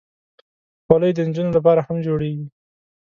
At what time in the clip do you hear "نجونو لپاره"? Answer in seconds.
1.27-1.81